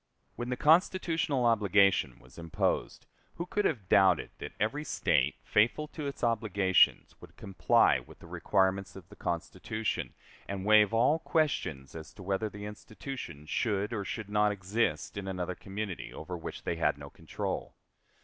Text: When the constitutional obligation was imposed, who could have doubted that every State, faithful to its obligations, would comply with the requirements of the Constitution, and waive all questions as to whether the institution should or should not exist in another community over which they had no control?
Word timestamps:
When 0.35 0.49
the 0.49 0.57
constitutional 0.57 1.45
obligation 1.45 2.17
was 2.17 2.39
imposed, 2.39 3.05
who 3.35 3.45
could 3.45 3.65
have 3.65 3.87
doubted 3.87 4.31
that 4.39 4.53
every 4.59 4.83
State, 4.83 5.35
faithful 5.43 5.87
to 5.89 6.07
its 6.07 6.23
obligations, 6.23 7.13
would 7.21 7.37
comply 7.37 7.99
with 7.99 8.17
the 8.17 8.25
requirements 8.25 8.95
of 8.95 9.07
the 9.09 9.15
Constitution, 9.15 10.15
and 10.47 10.65
waive 10.65 10.91
all 10.91 11.19
questions 11.19 11.93
as 11.93 12.15
to 12.15 12.23
whether 12.23 12.49
the 12.49 12.65
institution 12.65 13.45
should 13.45 13.93
or 13.93 14.03
should 14.03 14.27
not 14.31 14.51
exist 14.51 15.17
in 15.17 15.27
another 15.27 15.53
community 15.53 16.11
over 16.11 16.35
which 16.35 16.63
they 16.63 16.77
had 16.77 16.97
no 16.97 17.11
control? 17.11 17.75